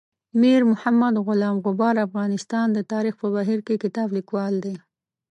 میر 0.39 0.61
محمد 0.71 1.15
غلام 1.27 1.57
غبار 1.65 1.95
افغانستان 2.07 2.67
د 2.73 2.79
تاریخ 2.91 3.13
په 3.21 3.27
بهیر 3.35 3.59
کې 3.67 3.81
کتاب 3.83 4.07
لیکوال 4.17 4.53
دی. 4.65 4.75